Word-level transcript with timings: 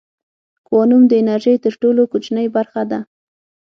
کوانوم 0.67 1.01
د 1.07 1.11
انرژۍ 1.21 1.55
تر 1.65 1.73
ټولو 1.81 2.01
کوچنۍ 2.11 2.47
برخه 2.55 2.81
ده. 2.91 2.99